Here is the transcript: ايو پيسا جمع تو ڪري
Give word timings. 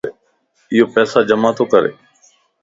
ايو 0.71 0.85
پيسا 0.93 1.19
جمع 1.29 1.49
تو 1.57 1.63
ڪري 1.71 1.91